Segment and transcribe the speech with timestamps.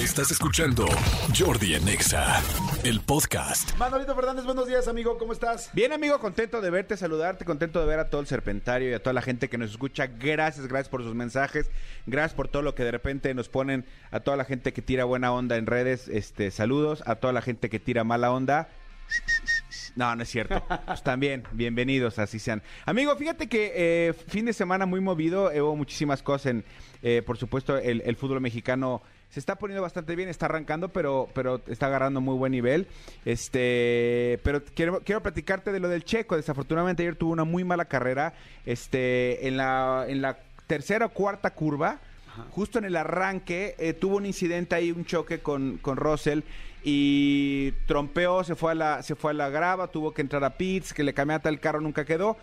[0.00, 0.86] Estás escuchando
[1.38, 2.42] Jordi en Exa,
[2.84, 3.76] el podcast.
[3.76, 5.68] Manolito Fernández, buenos días, amigo, ¿cómo estás?
[5.74, 9.02] Bien, amigo, contento de verte, saludarte, contento de ver a todo el serpentario y a
[9.02, 10.06] toda la gente que nos escucha.
[10.06, 11.70] Gracias, gracias por sus mensajes,
[12.06, 15.04] gracias por todo lo que de repente nos ponen, a toda la gente que tira
[15.04, 18.70] buena onda en redes, este, saludos, a toda la gente que tira mala onda.
[19.96, 20.64] No, no es cierto.
[20.86, 22.62] Pues también, bienvenidos, así sean.
[22.86, 26.64] Amigo, fíjate que eh, fin de semana muy movido, eh, hubo muchísimas cosas en,
[27.02, 31.28] eh, por supuesto, el, el fútbol mexicano se está poniendo bastante bien, está arrancando, pero,
[31.34, 32.88] pero está agarrando muy buen nivel.
[33.24, 36.36] Este, pero quiero, quiero platicarte de lo del Checo.
[36.36, 38.34] Desafortunadamente ayer tuvo una muy mala carrera.
[38.66, 42.00] Este, en la, en la tercera o cuarta curva.
[42.50, 46.40] Justo en el arranque eh, tuvo un incidente ahí, un choque con, con Russell
[46.82, 50.56] y trompeó, se fue a la, se fue a la grava, tuvo que entrar a
[50.56, 52.36] pits, que le cambiaba el carro, nunca quedó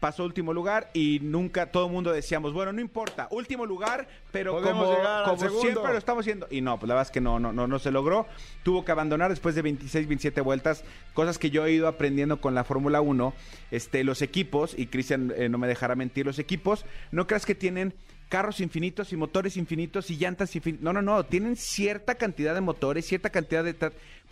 [0.00, 4.52] pasó último lugar y nunca todo el mundo decíamos, bueno, no importa, último lugar, pero
[4.52, 6.46] Podemos como, siempre lo estamos haciendo.
[6.50, 8.26] Y no, pues la verdad es que no, no, no, no se logró.
[8.62, 12.54] Tuvo que abandonar después de 26, 27 vueltas, cosas que yo he ido aprendiendo con
[12.54, 13.34] la Fórmula 1.
[13.70, 17.54] Este, los equipos, y Cristian eh, no me dejará mentir, los equipos, no creas que
[17.54, 17.94] tienen
[18.28, 20.84] carros infinitos y motores infinitos y llantas infinitas.
[20.84, 23.74] No, no, no, tienen cierta cantidad de motores, cierta cantidad de...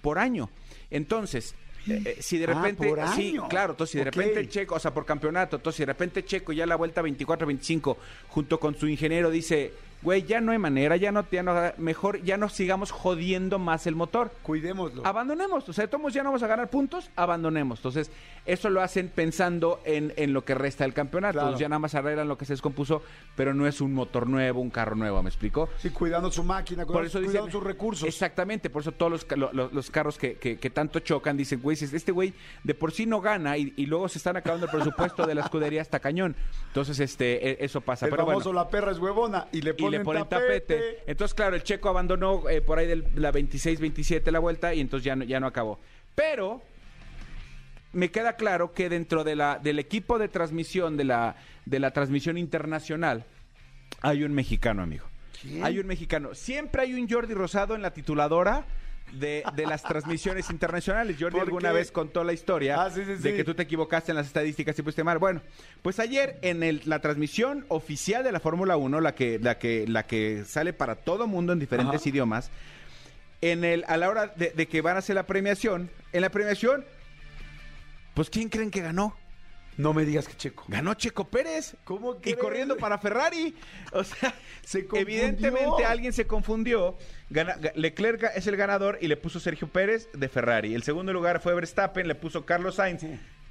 [0.00, 0.50] por año.
[0.90, 1.54] Entonces,
[1.88, 2.94] eh, eh, si de Ah, repente...
[3.14, 6.24] sí, claro, entonces si de repente Checo, o sea, por campeonato, entonces si de repente
[6.24, 7.96] Checo ya la vuelta 24-25,
[8.28, 9.72] junto con su ingeniero, dice,
[10.04, 13.86] güey, ya no hay manera, ya no, ya no, mejor ya no sigamos jodiendo más
[13.88, 14.30] el motor.
[14.42, 15.04] Cuidémoslo.
[15.06, 17.78] Abandonemos, o sea, todos ya no vamos a ganar puntos, abandonemos.
[17.80, 18.10] Entonces,
[18.46, 21.32] eso lo hacen pensando en, en lo que resta del campeonato.
[21.32, 21.48] Claro.
[21.48, 23.02] Entonces, ya nada más arreglan lo que se descompuso,
[23.34, 25.68] pero no es un motor nuevo, un carro nuevo, ¿me explico?
[25.78, 28.06] Sí, cuidando su máquina, Por cuidando, eso cuidando dicen, sus recursos.
[28.08, 31.84] Exactamente, por eso todos los, los carros que, que- que tanto chocan dicen, güey, si
[31.96, 35.26] este güey de por sí no gana y, y luego se están acabando el presupuesto
[35.26, 36.36] de la escudería hasta cañón.
[36.68, 38.06] Entonces, este, e- eso pasa.
[38.06, 38.60] El pero famoso bueno.
[38.64, 41.02] la perra es huevona y le ponen, le ponen tapete.
[41.06, 45.04] Entonces, claro, el checo abandonó eh, por ahí de la 26-27 la vuelta y entonces
[45.04, 45.78] ya no, ya no acabó.
[46.14, 46.62] Pero
[47.92, 51.92] me queda claro que dentro de la, del equipo de transmisión, de la, de la
[51.92, 53.24] transmisión internacional,
[54.02, 55.06] hay un mexicano, amigo.
[55.40, 55.64] ¿Quién?
[55.64, 56.34] Hay un mexicano.
[56.34, 58.66] Siempre hay un Jordi Rosado en la tituladora.
[59.12, 61.16] De, de las transmisiones internacionales.
[61.20, 61.74] Jordi ¿Por alguna qué?
[61.76, 63.36] vez contó la historia Ah, sí, sí, de sí.
[63.36, 65.18] que tú te equivocaste en las estadísticas y pusiste mal.
[65.18, 65.40] Bueno,
[65.82, 69.86] pues ayer en el- la transmisión oficial de la Fórmula 1, la que, la, que,
[69.86, 72.08] la que sale para todo mundo en diferentes Ajá.
[72.08, 72.50] idiomas,
[73.40, 76.30] en el, a la hora de, de que van a hacer la premiación, en la
[76.30, 76.84] premiación,
[78.14, 79.16] pues ¿quién creen que ganó?
[79.76, 80.64] No me digas que checo.
[80.68, 81.76] Ganó Checo Pérez.
[81.84, 82.36] ¿Cómo Y crees?
[82.38, 83.54] corriendo para Ferrari.
[83.92, 85.18] O sea, Se confundió.
[85.22, 86.96] evidentemente alguien se confundió.
[87.30, 90.74] Gana- Leclerc es el ganador y le puso Sergio Pérez de Ferrari.
[90.74, 93.02] El segundo lugar fue Verstappen, le puso Carlos Sainz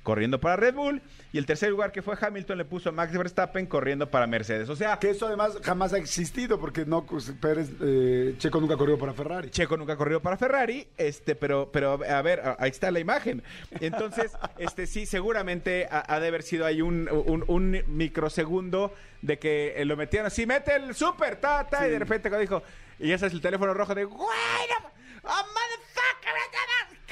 [0.04, 1.02] corriendo para Red Bull.
[1.32, 4.70] Y el tercer lugar que fue Hamilton le puso Max Verstappen corriendo para Mercedes.
[4.70, 8.78] O sea, Que eso además jamás ha existido porque no pues, Pérez, eh, Checo nunca
[8.78, 9.50] corrió para Ferrari.
[9.50, 13.42] Checo nunca corrió para Ferrari, este, pero, pero a ver, a- ahí está la imagen.
[13.80, 19.40] Entonces, este sí, seguramente ha, ha de haber sido ahí un, un- un microsegundo de
[19.40, 22.64] que eh, lo metían así, mete el super, ta, ta, y de repente cuando dijo,
[23.00, 24.88] y ese es el teléfono rojo de, güey, no,
[25.24, 26.34] oh, motherfucker,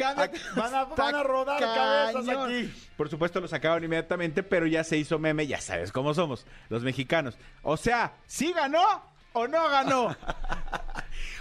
[0.02, 0.40] cámbiate".
[0.56, 2.74] Van a- van a rodar cabezas aquí.
[2.98, 6.84] Por supuesto lo sacaron inmediatamente, pero ya se hizo meme, ya sabes cómo somos, los
[6.84, 7.38] mexicanos.
[7.64, 9.02] O sea, ¿sí ganó
[9.34, 10.16] o no ganó?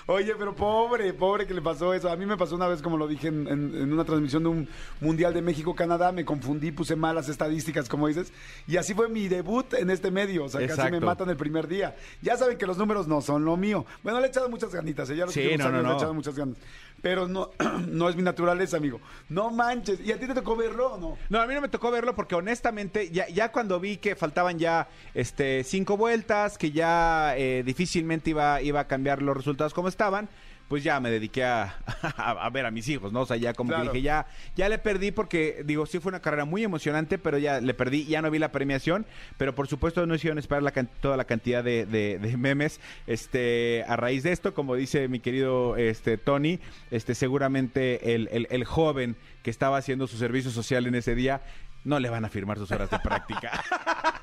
[0.06, 2.10] Oye, pero pobre, pobre que le pasó eso.
[2.10, 4.48] A mí me pasó una vez, como lo dije en, en- en una transmisión de
[4.48, 4.68] un
[5.00, 8.32] Mundial de México-Canadá, me confundí, puse malas estadísticas, como dices,
[8.66, 10.44] y así fue mi debut en este medio.
[10.44, 10.92] O sea, casi Exacto.
[10.92, 11.94] me matan el primer día.
[12.22, 13.86] Ya saben que los números no son lo mío.
[14.02, 15.16] Bueno, le he echado muchas ganitas, ¿eh?
[15.16, 15.98] ya los Sí, últimos no, no, años le he no.
[15.98, 16.56] echado muchas ganas.
[17.02, 17.50] Pero no,
[17.88, 19.00] no es mi naturaleza, amigo.
[19.28, 20.00] No manches.
[20.00, 21.18] ¿Y a ti te tocó verlo o no?
[21.28, 24.58] No, a mí no me tocó verlo porque honestamente ya, ya cuando vi que faltaban
[24.58, 29.88] ya este cinco vueltas, que ya eh, difícilmente iba, iba a cambiar los resultados como
[29.88, 30.28] estaban,
[30.70, 31.74] pues ya me dediqué a,
[32.16, 33.22] a- a ver a mis hijos, ¿no?
[33.22, 33.90] O sea, ya como Claro.
[33.90, 37.38] que dije, ya, ya le perdí porque, digo, sí fue una carrera muy emocionante, pero
[37.38, 39.04] ya le perdí, ya no vi la premiación,
[39.36, 43.84] pero por supuesto no hicieron esperar la toda la cantidad de, de- de memes este,
[43.88, 46.60] a raíz de esto, como dice mi querido este, Tony,
[46.92, 51.40] este, seguramente el, el- el joven que estaba haciendo su servicio social en ese día,
[51.84, 53.62] no le van a firmar sus horas de práctica.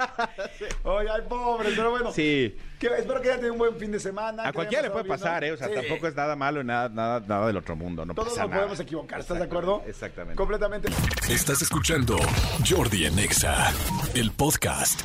[0.84, 2.12] Oye, ay, pobre, pero bueno.
[2.12, 2.56] sí.
[2.80, 4.48] Que- espero que haya tenido un buen fin de semana.
[4.48, 5.52] A cualquiera le puede pasar, ¿eh?
[5.52, 8.06] O sea, tampoco es nada malo, nada, nada, nada del otro mundo.
[8.06, 8.62] No Todos pasa nos nada.
[8.62, 9.84] podemos equivocar, ¿estás de acuerdo?
[9.88, 10.36] Exactamente.
[10.36, 10.90] Completamente.
[11.30, 12.18] Estás escuchando
[12.68, 13.72] Jordi en Exa,
[14.16, 15.02] el podcast.